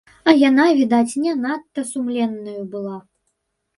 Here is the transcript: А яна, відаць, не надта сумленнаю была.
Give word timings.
А 0.31 0.33
яна, 0.49 0.63
відаць, 0.79 1.19
не 1.27 1.33
надта 1.43 1.85
сумленнаю 1.93 2.61
была. 2.77 2.97